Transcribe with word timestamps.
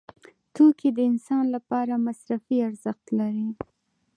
توکي 0.53 0.89
د 0.93 0.99
انسان 1.11 1.43
لپاره 1.55 2.03
مصرفي 2.07 2.57
ارزښت 2.67 3.05
لري. 3.19 3.49